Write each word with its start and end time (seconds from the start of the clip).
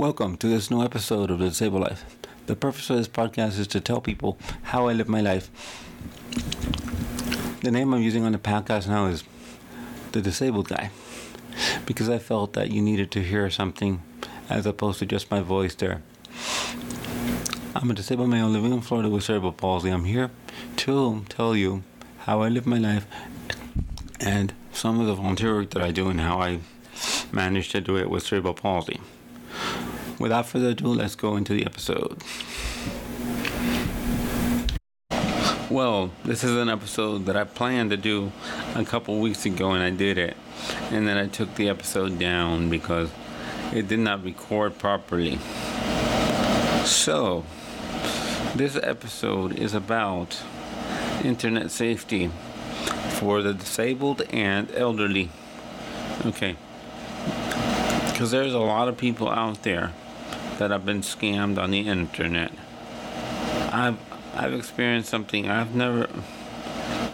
Welcome 0.00 0.38
to 0.38 0.46
this 0.48 0.70
new 0.70 0.82
episode 0.82 1.30
of 1.30 1.40
The 1.40 1.50
Disabled 1.50 1.82
Life. 1.82 2.06
The 2.46 2.56
purpose 2.56 2.88
of 2.88 2.96
this 2.96 3.06
podcast 3.06 3.58
is 3.58 3.66
to 3.66 3.80
tell 3.82 4.00
people 4.00 4.38
how 4.62 4.88
I 4.88 4.94
live 4.94 5.10
my 5.10 5.20
life. 5.20 5.50
The 7.60 7.70
name 7.70 7.92
I'm 7.92 8.00
using 8.00 8.24
on 8.24 8.32
the 8.32 8.38
podcast 8.38 8.88
now 8.88 9.08
is 9.08 9.24
The 10.12 10.22
Disabled 10.22 10.68
Guy 10.68 10.90
because 11.84 12.08
I 12.08 12.16
felt 12.16 12.54
that 12.54 12.70
you 12.70 12.80
needed 12.80 13.10
to 13.10 13.22
hear 13.22 13.50
something 13.50 14.00
as 14.48 14.64
opposed 14.64 15.00
to 15.00 15.04
just 15.04 15.30
my 15.30 15.40
voice 15.40 15.74
there. 15.74 16.00
I'm 17.74 17.90
a 17.90 17.94
disabled 17.94 18.30
male 18.30 18.48
living 18.48 18.72
in 18.72 18.80
Florida 18.80 19.10
with 19.10 19.24
cerebral 19.24 19.52
palsy. 19.52 19.90
I'm 19.90 20.04
here 20.04 20.30
to 20.76 21.26
tell 21.28 21.54
you 21.54 21.82
how 22.20 22.40
I 22.40 22.48
live 22.48 22.66
my 22.66 22.78
life 22.78 23.06
and 24.18 24.54
some 24.72 24.98
of 24.98 25.06
the 25.06 25.14
volunteer 25.14 25.56
work 25.56 25.68
that 25.72 25.82
I 25.82 25.90
do 25.90 26.08
and 26.08 26.22
how 26.22 26.40
I 26.40 26.60
manage 27.30 27.68
to 27.72 27.82
do 27.82 27.98
it 27.98 28.08
with 28.08 28.22
cerebral 28.22 28.54
palsy. 28.54 28.98
Without 30.20 30.44
further 30.44 30.68
ado, 30.68 30.88
let's 30.88 31.14
go 31.14 31.36
into 31.36 31.54
the 31.54 31.64
episode. 31.64 32.22
Well, 35.70 36.10
this 36.26 36.44
is 36.44 36.54
an 36.56 36.68
episode 36.68 37.24
that 37.24 37.38
I 37.38 37.44
planned 37.44 37.88
to 37.88 37.96
do 37.96 38.30
a 38.74 38.84
couple 38.84 39.18
weeks 39.18 39.46
ago 39.46 39.70
and 39.70 39.82
I 39.82 39.88
did 39.88 40.18
it. 40.18 40.36
And 40.90 41.08
then 41.08 41.16
I 41.16 41.26
took 41.26 41.54
the 41.54 41.70
episode 41.70 42.18
down 42.18 42.68
because 42.68 43.08
it 43.72 43.88
did 43.88 44.00
not 44.00 44.22
record 44.22 44.78
properly. 44.78 45.38
So, 46.84 47.46
this 48.54 48.76
episode 48.76 49.58
is 49.58 49.72
about 49.72 50.42
internet 51.24 51.70
safety 51.70 52.30
for 53.08 53.40
the 53.40 53.54
disabled 53.54 54.20
and 54.30 54.70
elderly. 54.74 55.30
Okay. 56.26 56.56
Because 58.04 58.32
there's 58.32 58.52
a 58.52 58.58
lot 58.58 58.86
of 58.86 58.98
people 58.98 59.30
out 59.30 59.62
there 59.62 59.94
that 60.60 60.70
I've 60.70 60.84
been 60.84 61.00
scammed 61.00 61.56
on 61.56 61.70
the 61.70 61.88
internet. 61.88 62.52
I've 63.72 63.96
I've 64.34 64.52
experienced 64.52 65.08
something 65.08 65.48
I've 65.48 65.74
never 65.74 66.06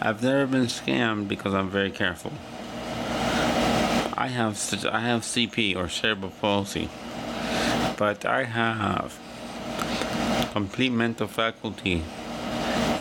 I've 0.01 0.21
never 0.21 0.45
been 0.45 0.65
scammed 0.65 1.29
because 1.29 1.53
I'm 1.53 1.69
very 1.69 1.89
careful. 1.89 2.33
I 4.17 4.27
have 4.27 4.53
I 4.91 4.99
have 4.99 5.21
CP 5.21 5.77
or 5.77 5.87
cerebral 5.87 6.33
palsy, 6.41 6.89
but 7.97 8.25
I 8.25 8.43
have 8.43 9.17
complete 10.51 10.91
mental 10.91 11.27
faculty, 11.27 12.03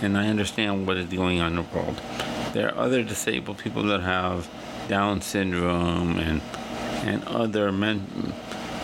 and 0.00 0.16
I 0.16 0.28
understand 0.28 0.86
what 0.86 0.96
is 0.96 1.06
going 1.06 1.40
on 1.40 1.56
in 1.56 1.56
the 1.56 1.76
world. 1.76 2.00
There 2.52 2.72
are 2.72 2.78
other 2.78 3.02
disabled 3.02 3.58
people 3.58 3.82
that 3.84 4.02
have 4.02 4.48
Down 4.86 5.20
syndrome 5.22 6.18
and 6.18 6.40
and 7.02 7.24
other 7.24 7.72
men, 7.72 8.32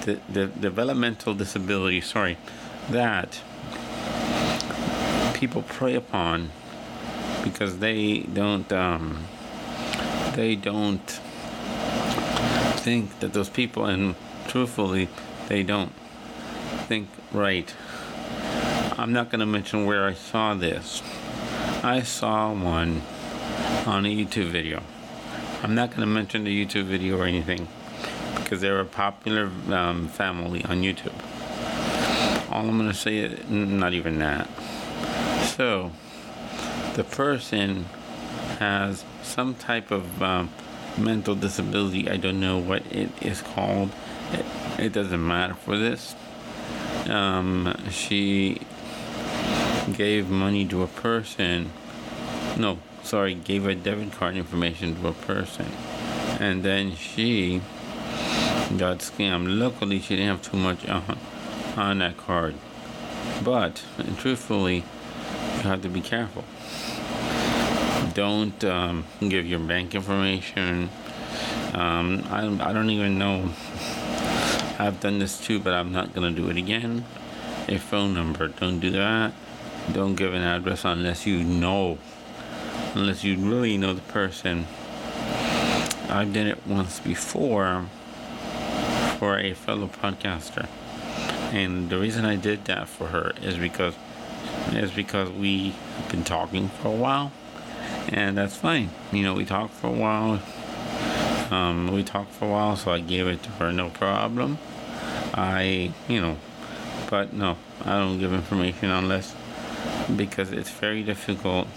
the, 0.02 0.20
the 0.28 0.46
developmental 0.46 1.34
disability, 1.34 2.00
Sorry, 2.00 2.36
that 2.90 3.40
people 5.34 5.62
prey 5.62 5.94
upon 5.94 6.50
because 7.42 7.78
they 7.78 8.20
don't 8.20 8.72
um, 8.72 9.24
they 10.34 10.54
don't 10.54 11.20
think 12.78 13.18
that 13.20 13.32
those 13.32 13.48
people 13.48 13.84
and 13.86 14.14
truthfully 14.48 15.08
they 15.48 15.62
don't 15.62 15.92
think 16.86 17.08
right. 17.32 17.74
I'm 18.98 19.12
not 19.12 19.30
going 19.30 19.40
to 19.40 19.46
mention 19.46 19.86
where 19.86 20.06
i 20.06 20.14
saw 20.14 20.54
this. 20.54 21.02
I 21.82 22.02
saw 22.02 22.52
one 22.52 23.02
on 23.86 24.06
a 24.06 24.08
youtube 24.08 24.50
video. 24.50 24.82
I'm 25.62 25.74
not 25.74 25.90
going 25.90 26.02
to 26.02 26.06
mention 26.06 26.44
the 26.44 26.64
youtube 26.64 26.84
video 26.84 27.18
or 27.18 27.24
anything 27.24 27.68
because 28.52 28.60
they're 28.60 28.80
a 28.80 28.84
popular 28.84 29.50
um, 29.70 30.08
family 30.08 30.64
on 30.66 30.82
youtube 30.82 31.14
all 32.52 32.68
i'm 32.68 32.78
to 32.86 32.94
say 32.94 33.16
is 33.16 33.48
not 33.48 33.92
even 33.92 34.18
that 34.18 34.48
so, 35.52 35.92
the 36.94 37.04
person 37.04 37.84
has 38.58 39.04
some 39.22 39.54
type 39.54 39.90
of 39.90 40.22
um, 40.22 40.50
mental 40.96 41.34
disability. 41.34 42.08
I 42.08 42.16
don't 42.16 42.40
know 42.40 42.58
what 42.58 42.86
it 42.90 43.10
is 43.20 43.42
called. 43.42 43.90
It, 44.32 44.46
it 44.78 44.92
doesn't 44.94 45.26
matter 45.26 45.52
for 45.52 45.76
this. 45.76 46.14
Um, 47.06 47.76
she 47.90 48.62
gave 49.92 50.30
money 50.30 50.64
to 50.68 50.82
a 50.82 50.86
person. 50.86 51.70
No, 52.56 52.78
sorry, 53.02 53.34
gave 53.34 53.66
a 53.66 53.74
debit 53.74 54.12
card 54.12 54.36
information 54.36 54.96
to 55.02 55.08
a 55.08 55.12
person. 55.12 55.66
And 56.40 56.62
then 56.62 56.96
she 56.96 57.60
got 58.78 58.98
scammed. 58.98 59.58
Luckily, 59.58 60.00
she 60.00 60.16
didn't 60.16 60.30
have 60.30 60.42
too 60.42 60.56
much 60.56 60.88
on, 60.88 61.18
on 61.76 61.98
that 61.98 62.16
card. 62.16 62.54
But, 63.42 63.82
truthfully, 64.18 64.76
you 64.76 65.62
have 65.62 65.82
to 65.82 65.88
be 65.88 66.00
careful. 66.00 66.44
Don't 68.14 68.62
um, 68.64 69.04
give 69.20 69.46
your 69.46 69.58
bank 69.58 69.94
information. 69.94 70.90
Um, 71.72 72.24
I, 72.28 72.46
I 72.68 72.72
don't 72.72 72.90
even 72.90 73.18
know. 73.18 73.50
I've 74.78 75.00
done 75.00 75.18
this 75.18 75.38
too, 75.38 75.58
but 75.60 75.72
I'm 75.72 75.92
not 75.92 76.12
going 76.12 76.34
to 76.34 76.42
do 76.42 76.50
it 76.50 76.56
again. 76.56 77.04
A 77.68 77.78
phone 77.78 78.14
number. 78.14 78.48
Don't 78.48 78.80
do 78.80 78.90
that. 78.90 79.32
Don't 79.92 80.14
give 80.14 80.34
an 80.34 80.42
address 80.42 80.84
unless 80.84 81.26
you 81.26 81.42
know. 81.42 81.98
Unless 82.94 83.24
you 83.24 83.36
really 83.36 83.78
know 83.78 83.94
the 83.94 84.02
person. 84.02 84.66
I've 86.08 86.32
done 86.32 86.46
it 86.46 86.66
once 86.66 87.00
before 87.00 87.86
for 89.22 89.38
a 89.38 89.54
fellow 89.54 89.86
podcaster. 89.86 90.66
And 91.52 91.90
the 91.90 91.96
reason 91.96 92.24
I 92.24 92.34
did 92.34 92.64
that 92.64 92.88
for 92.88 93.06
her 93.06 93.30
is 93.40 93.56
because 93.56 93.94
is 94.72 94.90
because 94.90 95.30
we 95.30 95.70
have 95.70 96.10
been 96.10 96.24
talking 96.24 96.68
for 96.68 96.88
a 96.88 96.96
while, 97.06 97.30
and 98.08 98.36
that's 98.36 98.56
fine. 98.56 98.90
You 99.12 99.22
know, 99.22 99.34
we 99.34 99.44
talked 99.44 99.74
for 99.74 99.86
a 99.86 99.92
while. 99.92 100.42
Um, 101.52 101.92
we 101.92 102.02
talked 102.02 102.32
for 102.32 102.46
a 102.46 102.48
while, 102.48 102.74
so 102.74 102.90
I 102.90 102.98
gave 102.98 103.28
it 103.28 103.44
to 103.44 103.50
her, 103.50 103.70
no 103.70 103.90
problem. 103.90 104.58
I, 105.34 105.92
you 106.08 106.20
know, 106.20 106.36
but 107.08 107.32
no, 107.32 107.58
I 107.84 108.00
don't 108.00 108.18
give 108.18 108.32
information 108.32 108.90
unless 108.90 109.36
because 110.16 110.50
it's 110.50 110.70
very 110.70 111.04
difficult. 111.04 111.68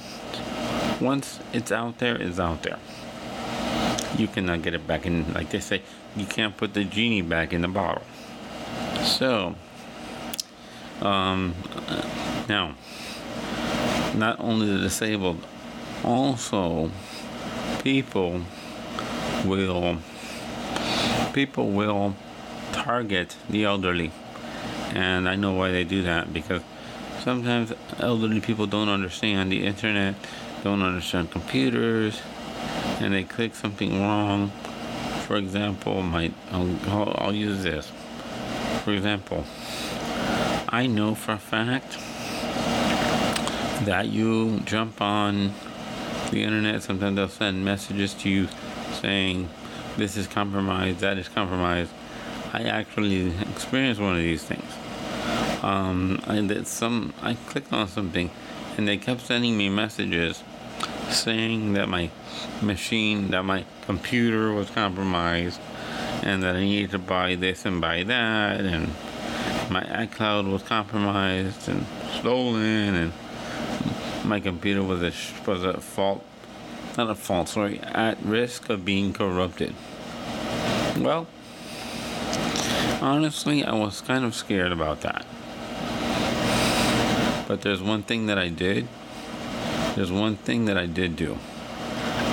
Once 1.00 1.40
it's 1.54 1.72
out 1.72 2.00
there, 2.00 2.20
it's 2.20 2.40
out 2.40 2.64
there. 2.64 2.80
You 4.18 4.28
cannot 4.28 4.62
get 4.62 4.74
it 4.74 4.88
back 4.88 5.06
in, 5.06 5.34
like 5.34 5.50
they 5.50 5.60
say, 5.60 5.82
you 6.16 6.26
can't 6.26 6.56
put 6.56 6.74
the 6.74 6.84
genie 6.84 7.22
back 7.22 7.54
in 7.54 7.62
the 7.62 7.68
bottle. 7.68 8.04
So, 9.04 9.56
um, 11.02 11.54
now, 12.48 12.76
not 14.16 14.40
only 14.40 14.68
the 14.68 14.80
disabled, 14.80 15.46
also 16.04 16.92
people 17.84 18.42
will 19.44 19.98
people 21.34 21.70
will 21.72 22.16
target 22.72 23.36
the 23.50 23.66
elderly. 23.66 24.12
And 24.94 25.28
I 25.28 25.36
know 25.36 25.54
why 25.54 25.72
they 25.72 25.84
do 25.84 26.04
that 26.04 26.32
because 26.32 26.62
sometimes 27.22 27.74
elderly 28.00 28.40
people 28.40 28.68
don't 28.68 28.88
understand 28.88 29.52
the 29.52 29.66
internet, 29.66 30.16
don't 30.64 30.82
understand 30.82 31.32
computers, 31.32 32.22
and 33.00 33.14
they 33.14 33.24
click 33.24 33.56
something 33.56 34.02
wrong. 34.02 34.50
For 35.26 35.36
example, 35.38 36.02
my 36.02 36.32
I'll, 36.52 37.16
I'll 37.18 37.34
use 37.34 37.64
this. 37.64 37.92
For 38.84 38.92
example, 38.92 39.46
I 40.70 40.88
know 40.88 41.16
for 41.16 41.34
a 41.34 41.38
fact 41.38 41.98
that 43.86 44.08
you 44.08 44.60
jump 44.62 45.02
on 45.02 45.54
the 46.32 46.44
internet, 46.44 46.84
sometimes 46.84 47.16
they'll 47.16 47.30
send 47.30 47.66
messages 47.66 48.14
to 48.16 48.30
you 48.30 48.48
saying 48.94 49.50
this 49.98 50.18
is 50.18 50.28
compromised, 50.28 51.00
that 51.00 51.18
is 51.18 51.28
compromised. 51.28 51.92
I 52.54 52.64
actually 52.64 53.34
experienced 53.52 54.00
one 54.00 54.16
of 54.16 54.22
these 54.22 54.44
things. 54.44 54.72
Um, 55.64 56.22
I 56.28 56.42
did 56.42 56.68
some. 56.68 57.14
I 57.22 57.34
clicked 57.48 57.74
on 57.74 57.88
something, 57.88 58.30
and 58.78 58.88
they 58.88 58.98
kept 58.98 59.22
sending 59.22 59.58
me 59.58 59.70
messages 59.70 60.44
saying 61.10 61.74
that 61.74 61.88
my 61.90 62.10
machine, 62.62 63.30
that 63.32 63.44
my 63.44 63.66
computer 63.86 64.52
was 64.52 64.70
compromised, 64.70 65.60
and 66.24 66.44
that 66.44 66.56
I 66.56 66.62
needed 66.62 66.92
to 66.92 67.00
buy 67.00 67.36
this 67.36 67.66
and 67.66 67.80
buy 67.80 68.04
that, 68.04 68.62
and 68.62 68.88
my 69.70 69.82
iCloud 69.82 70.52
was 70.52 70.64
compromised 70.64 71.68
and 71.70 71.86
stolen, 72.18 72.96
and 72.96 73.14
my 74.24 74.40
computer 74.40 74.84
was 74.84 75.02
a 75.02 75.14
was 75.50 75.64
a 75.64 75.80
fault, 75.80 76.24
not 76.98 77.10
a 77.10 77.16
fault, 77.16 77.50
sorry, 77.50 77.80
at 77.80 78.22
risk 78.24 78.70
of 78.70 78.86
being 78.86 79.14
corrupted. 79.14 79.74
Well, 80.98 81.28
honestly, 83.02 83.64
I 83.64 83.74
was 83.74 84.02
kind 84.02 84.26
of 84.26 84.34
scared 84.34 84.72
about 84.72 85.02
that. 85.02 85.26
But 87.48 87.62
there's 87.62 87.82
one 87.82 88.02
thing 88.04 88.26
that 88.26 88.40
I 88.40 88.50
did. 88.50 88.88
There's 89.96 90.12
one 90.12 90.36
thing 90.36 90.66
that 90.66 90.78
I 90.78 90.88
did 90.88 91.16
do. 91.16 91.38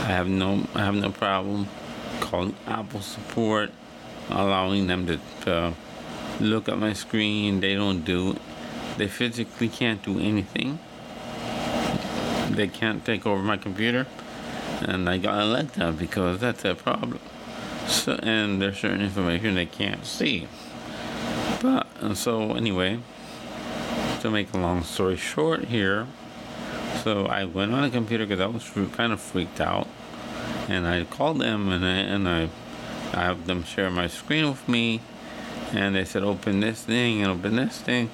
I 0.03 0.07
have 0.07 0.29
no 0.29 0.67
I 0.75 0.81
have 0.81 0.97
no 0.97 1.11
problem 1.11 1.69
calling 2.21 2.57
Apple 2.67 3.01
support, 3.01 3.71
allowing 4.29 4.89
them 4.89 5.07
to, 5.07 5.21
to 5.43 5.75
look 6.41 6.69
at 6.69 6.77
my 6.77 6.93
screen. 6.93 7.61
They 7.61 7.75
don't 7.75 8.05
do. 8.05 8.37
They 8.97 9.07
physically 9.07 9.69
can't 9.69 10.03
do 10.03 10.19
anything. 10.19 10.81
They 12.51 12.67
can't 12.67 13.05
take 13.05 13.27
over 13.27 13.43
my 13.43 13.59
computer, 13.59 14.09
and 14.81 15.09
I 15.09 15.19
gotta 15.19 15.45
let 15.45 15.75
them 15.75 15.95
because 15.95 16.41
that's 16.41 16.65
a 16.65 16.75
problem. 16.75 17.21
So, 17.87 18.19
and 18.25 18.61
there's 18.61 18.81
certain 18.81 19.03
information 19.03 19.55
they 19.55 19.67
can't 19.67 20.05
see. 20.05 20.49
But 21.61 21.87
and 22.01 22.19
so 22.19 22.55
anyway, 22.55 22.99
to 24.21 24.31
make 24.31 24.53
a 24.53 24.59
long 24.59 24.83
story 24.83 25.17
short 25.17 25.67
here, 25.67 26.09
so 27.03 27.27
I 27.27 27.45
went 27.45 27.73
on 27.73 27.85
a 27.85 27.91
computer 27.91 28.25
because 28.25 28.41
I 28.41 28.47
was 28.47 28.69
kind 28.93 29.13
of 29.13 29.21
freaked 29.21 29.61
out, 29.61 29.89
and 30.69 30.87
I 30.87 31.05
called 31.05 31.41
them 31.41 31.71
and 31.71 31.85
I 31.85 31.97
and 31.97 32.29
I, 32.29 32.49
I 33.13 33.25
have 33.25 33.47
them 33.47 33.65
share 33.65 33.91
my 33.91 34.07
screen 34.07 34.49
with 34.49 34.69
me, 34.69 35.01
and 35.73 35.95
they 35.95 36.05
said 36.05 36.23
open 36.23 36.61
this 36.61 36.85
thing 36.85 37.23
and 37.23 37.31
open 37.31 37.57
this 37.57 37.81
thing. 37.81 38.11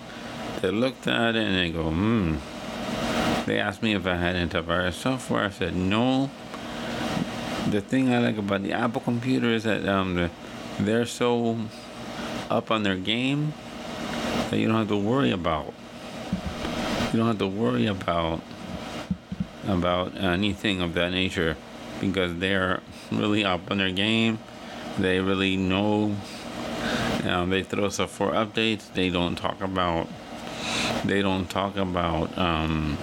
They 0.61 0.70
looked 0.70 1.06
at 1.06 1.37
it 1.37 1.46
and 1.46 1.56
they 1.56 1.70
go, 1.70 1.90
hmm. 1.90 2.37
They 3.46 3.58
asked 3.58 3.82
me 3.82 3.94
if 3.94 4.06
I 4.06 4.17
had 4.17 4.37
antivirus 4.37 4.94
software. 4.94 5.44
I 5.44 5.50
said 5.50 5.75
no. 5.75 6.31
The 7.69 7.81
thing 7.81 8.12
I 8.12 8.19
like 8.19 8.37
about 8.37 8.62
the 8.62 8.73
Apple 8.73 9.00
computer 9.00 9.49
is 9.49 9.64
that 9.64 9.88
um, 9.88 10.31
they're 10.79 11.06
so 11.06 11.56
up 12.50 12.70
on 12.70 12.82
their 12.82 12.96
game 12.96 13.52
that 14.50 14.58
you 14.58 14.67
don't 14.67 14.76
have 14.76 14.88
to 14.88 14.96
worry 14.96 15.31
about. 15.31 15.73
You 17.12 17.19
don't 17.19 17.26
have 17.26 17.38
to 17.38 17.46
worry 17.46 17.87
about 17.87 18.43
about 19.69 20.17
anything 20.17 20.81
of 20.81 20.94
that 20.94 21.11
nature 21.11 21.56
because 22.00 22.38
they're 22.38 22.81
really 23.12 23.44
up 23.44 23.70
on 23.70 23.79
their 23.79 23.93
game. 23.93 24.38
They 24.99 25.20
really 25.20 25.56
know. 25.56 26.17
Um, 27.25 27.50
they 27.50 27.62
throw 27.62 27.88
stuff 27.88 28.11
for 28.11 28.32
updates. 28.32 28.93
They 28.93 29.11
don't 29.11 29.37
talk 29.37 29.61
about. 29.61 30.09
They 31.05 31.23
don't 31.23 31.49
talk 31.49 31.76
about 31.76 32.37
um, 32.37 32.99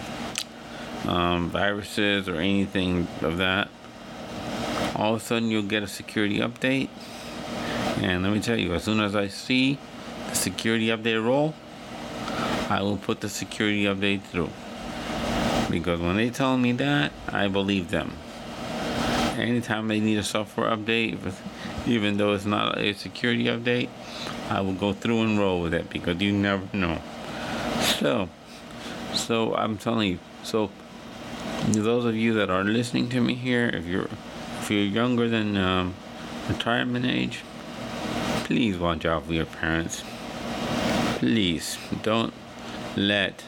um, 1.06 1.50
viruses 1.50 2.28
or 2.28 2.36
anything 2.36 3.08
of 3.22 3.38
that. 3.38 3.70
All 4.96 5.16
of 5.16 5.22
a 5.22 5.24
sudden, 5.24 5.50
you'll 5.50 5.64
get 5.64 5.84
a 5.84 5.88
security 5.88 6.40
update, 6.40 6.90
and 8.02 8.24
let 8.24 8.32
me 8.34 8.40
tell 8.40 8.58
you, 8.58 8.74
as 8.74 8.84
soon 8.84 9.00
as 9.00 9.16
I 9.16 9.28
see 9.28 9.78
the 10.30 10.36
security 10.36 10.88
update 10.88 11.24
roll, 11.24 11.54
I 12.70 12.82
will 12.82 12.98
put 12.98 13.22
the 13.22 13.30
security 13.30 13.84
update 13.84 14.22
through. 14.24 14.50
Because 15.75 16.00
when 16.00 16.16
they 16.16 16.30
tell 16.30 16.57
me 16.57 16.72
that, 16.72 17.12
I 17.27 17.50
believe 17.50 17.89
them. 17.89 18.16
Anytime 19.38 19.89
they 19.89 20.00
need 20.00 20.18
a 20.18 20.24
software 20.24 20.69
update, 20.69 21.19
even 21.86 22.16
though 22.16 22.31
it's 22.31 22.45
not 22.45 22.77
a 22.77 22.94
security 22.94 23.44
update, 23.48 23.89
I 24.50 24.62
will 24.62 24.72
go 24.72 24.94
through 24.94 25.24
and 25.24 25.38
roll 25.38 25.62
with 25.62 25.74
it 25.74 25.89
because 25.89 26.22
you 26.22 26.31
never 26.31 26.66
know. 26.72 27.01
So, 27.81 28.30
so 29.13 29.54
I'm 29.54 29.77
telling 29.77 30.12
you. 30.12 30.19
So, 30.44 30.72
those 31.68 32.06
of 32.06 32.16
you 32.16 32.33
that 32.36 32.50
are 32.50 32.63
listening 32.63 33.10
to 33.10 33.19
me 33.19 33.33
here, 33.36 33.68
if 33.68 33.86
you're 33.86 34.07
if 34.62 34.72
you're 34.72 34.80
younger 34.80 35.27
than 35.27 35.57
um, 35.57 35.94
retirement 36.48 37.06
age, 37.06 37.44
please 38.45 38.77
watch 38.77 39.06
out 39.06 39.25
for 39.25 39.33
your 39.33 39.45
parents. 39.45 40.06
Please 41.19 41.77
don't 42.01 42.33
let 42.95 43.44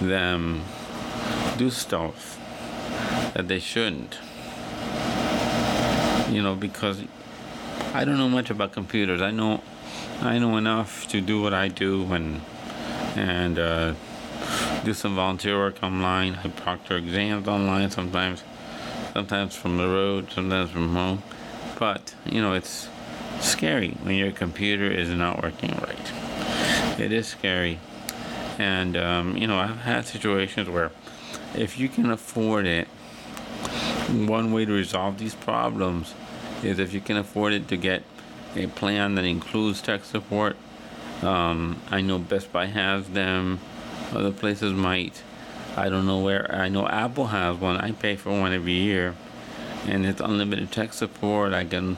them 0.00 0.64
do 1.56 1.70
stuff 1.70 2.38
that 3.34 3.48
they 3.48 3.58
shouldn't. 3.58 4.18
You 6.30 6.42
know, 6.42 6.54
because 6.54 7.02
I 7.92 8.04
don't 8.04 8.18
know 8.18 8.28
much 8.28 8.50
about 8.50 8.72
computers. 8.72 9.22
I 9.22 9.30
know 9.30 9.62
I 10.20 10.38
know 10.38 10.56
enough 10.56 11.06
to 11.08 11.20
do 11.20 11.40
what 11.42 11.54
I 11.54 11.68
do 11.68 12.12
and 12.12 12.40
and 13.16 13.58
uh, 13.58 13.94
do 14.84 14.94
some 14.94 15.14
volunteer 15.14 15.56
work 15.56 15.82
online. 15.82 16.38
I 16.42 16.48
proctor 16.48 16.96
exams 16.96 17.46
online 17.46 17.90
sometimes, 17.90 18.42
sometimes 19.12 19.54
from 19.54 19.76
the 19.76 19.86
road, 19.86 20.30
sometimes 20.32 20.70
from 20.70 20.94
home. 20.94 21.22
But 21.78 22.14
you 22.24 22.40
know, 22.40 22.54
it's 22.54 22.88
scary 23.40 23.96
when 24.02 24.16
your 24.16 24.32
computer 24.32 24.90
is 24.90 25.08
not 25.10 25.42
working 25.42 25.70
right. 25.70 26.12
It 26.98 27.12
is 27.12 27.26
scary, 27.26 27.78
and 28.58 28.96
um, 28.96 29.36
you 29.36 29.46
know, 29.46 29.58
I've 29.58 29.78
had 29.78 30.06
situations 30.06 30.68
where 30.68 30.90
if 31.56 31.78
you 31.78 31.88
can 31.88 32.10
afford 32.10 32.66
it, 32.66 32.88
one 34.08 34.52
way 34.52 34.64
to 34.64 34.72
resolve 34.72 35.18
these 35.18 35.34
problems 35.34 36.14
is 36.62 36.78
if 36.78 36.92
you 36.92 37.00
can 37.00 37.16
afford 37.16 37.52
it 37.52 37.68
to 37.68 37.76
get 37.76 38.02
a 38.56 38.66
plan 38.66 39.14
that 39.16 39.24
includes 39.24 39.80
tech 39.80 40.04
support. 40.04 40.56
Um, 41.22 41.80
I 41.90 42.00
know 42.00 42.18
Best 42.18 42.52
Buy 42.52 42.66
has 42.66 43.08
them, 43.10 43.60
other 44.12 44.30
places 44.30 44.72
might. 44.72 45.22
I 45.76 45.88
don't 45.88 46.06
know 46.06 46.20
where. 46.20 46.52
I 46.54 46.68
know 46.68 46.86
Apple 46.86 47.28
has 47.28 47.56
one. 47.56 47.76
I 47.76 47.92
pay 47.92 48.16
for 48.16 48.30
one 48.30 48.52
every 48.52 48.72
year, 48.72 49.16
and 49.86 50.06
it's 50.06 50.20
unlimited 50.20 50.70
tech 50.70 50.92
support. 50.92 51.52
I 51.52 51.64
can, 51.64 51.96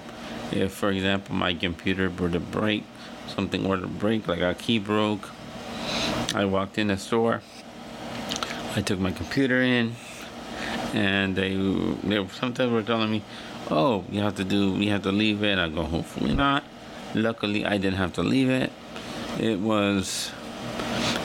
if 0.51 0.73
for 0.73 0.91
example 0.91 1.35
my 1.35 1.53
computer 1.55 2.09
were 2.09 2.31
to 2.31 2.41
break, 2.41 2.85
something 3.27 3.69
were 3.69 3.79
to 3.79 3.87
break, 3.87 4.29
like 4.29 4.41
a 4.41 4.55
key 4.55 4.79
broke, 4.79 5.29
I 6.35 6.45
walked 6.45 6.79
in 6.79 6.89
the 6.89 6.97
store. 6.97 7.43
I 8.77 8.83
took 8.83 9.01
my 9.01 9.11
computer 9.11 9.63
in, 9.63 9.97
and 10.93 11.35
they 11.35 11.57
they 12.05 12.29
sometimes 12.29 12.71
were 12.71 12.83
telling 12.83 13.11
me, 13.11 13.23
"Oh, 13.71 14.05
you 14.13 14.21
have 14.21 14.35
to 14.37 14.45
do, 14.45 14.77
you 14.77 14.91
have 14.91 15.03
to 15.05 15.13
leave 15.13 15.43
it." 15.43 15.59
I 15.59 15.71
go, 15.71 15.83
"Hopefully 15.83 16.35
not." 16.35 16.63
Luckily, 17.15 17.65
I 17.65 17.79
didn't 17.79 17.97
have 17.97 18.13
to 18.15 18.23
leave 18.23 18.51
it. 18.51 18.71
It 19.41 19.61
was 19.61 20.31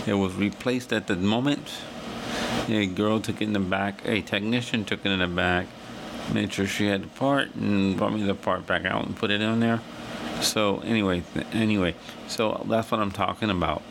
it 0.07 0.13
was 0.13 0.33
replaced 0.36 0.94
at 0.94 1.07
the 1.07 1.18
moment. 1.18 1.68
A 2.69 2.86
girl 2.86 3.19
took 3.19 3.42
it 3.42 3.45
in 3.45 3.53
the 3.53 3.59
back. 3.59 4.01
A 4.06 4.21
technician 4.21 4.86
took 4.86 5.06
it 5.06 5.12
in 5.12 5.19
the 5.19 5.27
back, 5.27 5.68
made 6.33 6.53
sure 6.53 6.65
she 6.65 6.88
had 6.88 7.03
the 7.03 7.07
part, 7.07 7.53
and 7.56 7.98
brought 7.98 8.13
me 8.13 8.24
the 8.24 8.33
part 8.33 8.65
back 8.65 8.86
out 8.86 9.06
and 9.06 9.13
put 9.15 9.30
it 9.30 9.42
in 9.42 9.59
there. 9.59 9.81
So 10.39 10.80
anyway, 10.86 11.24
anyway, 11.51 11.95
so 12.30 12.65
that's 12.69 12.89
what 12.92 13.01
I'm 13.01 13.12
talking 13.12 13.50
about. 13.50 13.81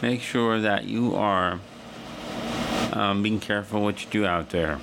Make 0.00 0.22
sure 0.22 0.60
that 0.60 0.84
you 0.84 1.16
are 1.16 1.58
um, 3.00 3.22
being 3.22 3.40
careful 3.40 3.80
what 3.80 4.04
you 4.04 4.10
do 4.10 4.26
out 4.26 4.50
there. 4.50 4.78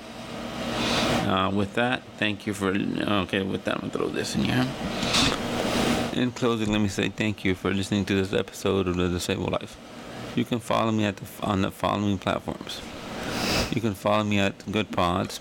Uh, 1.22 1.50
with 1.54 1.74
that, 1.74 2.02
thank 2.16 2.46
you 2.46 2.54
for. 2.54 2.70
Okay, 2.70 3.42
with 3.42 3.64
that, 3.64 3.76
I'm 3.76 3.80
gonna 3.80 3.92
throw 3.92 4.08
this 4.08 4.34
in 4.34 4.44
here. 4.44 4.66
In 6.14 6.32
closing, 6.32 6.72
let 6.72 6.80
me 6.80 6.88
say 6.88 7.10
thank 7.10 7.44
you 7.44 7.54
for 7.54 7.72
listening 7.72 8.04
to 8.06 8.14
this 8.14 8.32
episode 8.32 8.88
of 8.88 8.96
the 8.96 9.08
Disabled 9.08 9.52
Life. 9.52 9.76
You 10.34 10.44
can 10.44 10.58
follow 10.58 10.90
me 10.90 11.04
at 11.04 11.18
the, 11.18 11.26
on 11.42 11.62
the 11.62 11.70
following 11.70 12.18
platforms. 12.18 12.80
You 13.72 13.80
can 13.80 13.94
follow 13.94 14.24
me 14.24 14.40
at 14.40 14.58
Goodpods. 14.60 15.38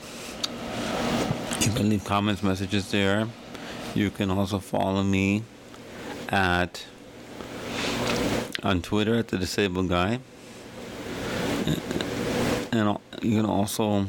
You 1.66 1.72
can 1.72 1.90
leave 1.90 2.06
comments, 2.06 2.44
messages 2.44 2.92
there. 2.92 3.28
You 3.96 4.12
can 4.12 4.30
also 4.30 4.60
follow 4.60 5.02
me 5.02 5.44
at 6.30 6.86
on 8.62 8.82
Twitter 8.82 9.16
at 9.16 9.30
the 9.30 9.38
Disabled 9.38 9.90
Guy 9.90 10.20
and 12.72 12.98
you 13.22 13.38
can 13.38 13.46
also 13.46 14.08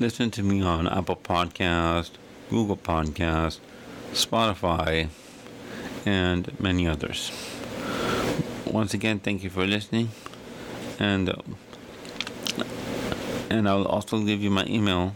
listen 0.00 0.30
to 0.32 0.42
me 0.42 0.62
on 0.62 0.86
Apple 0.88 1.16
Podcast, 1.16 2.10
Google 2.50 2.76
Podcast, 2.76 3.58
Spotify, 4.12 5.08
and 6.04 6.58
many 6.60 6.86
others. 6.86 7.30
Once 8.64 8.94
again, 8.94 9.18
thank 9.18 9.42
you 9.42 9.50
for 9.50 9.66
listening, 9.66 10.10
and 10.98 11.30
uh, 11.30 11.34
and 13.50 13.68
I'll 13.68 13.86
also 13.86 14.24
give 14.24 14.42
you 14.42 14.50
my 14.50 14.66
email. 14.66 15.14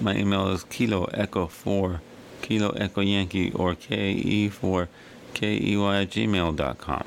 My 0.00 0.14
email 0.14 0.48
is 0.48 0.64
Kilo 0.64 1.04
Echo 1.14 1.46
Four, 1.46 2.02
Kilo 2.42 2.70
Echo 2.70 3.00
Yankee, 3.00 3.50
or 3.52 3.74
k 3.74 4.12
e 4.12 4.48
four 4.48 4.88
k 5.34 5.56
e 5.56 5.76
y 5.76 6.06
gmail.com. 6.06 7.06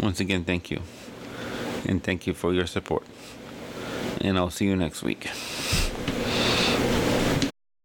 Once 0.00 0.20
again, 0.20 0.44
thank 0.44 0.70
you 0.70 0.80
and 1.86 2.02
thank 2.02 2.26
you 2.26 2.34
for 2.34 2.52
your 2.52 2.66
support. 2.66 3.04
And 4.20 4.36
I'll 4.36 4.50
see 4.50 4.66
you 4.66 4.76
next 4.76 5.02
week. 5.02 5.28